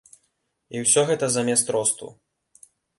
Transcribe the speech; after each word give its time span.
І 0.75 0.81
ўсё 0.85 1.05
гэта 1.11 1.31
замест 1.37 1.67
росту. 1.79 2.13